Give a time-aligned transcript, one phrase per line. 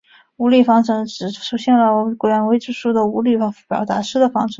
[0.37, 3.37] 无理方程是指出现了关于未知数的无理
[3.69, 4.49] 表达式的方程。